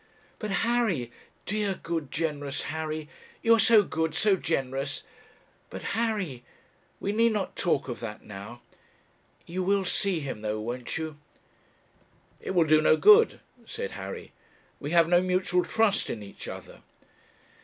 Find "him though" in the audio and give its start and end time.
10.19-10.59